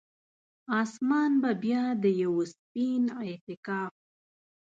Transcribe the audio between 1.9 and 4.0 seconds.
د یوه سپین اعتکاف،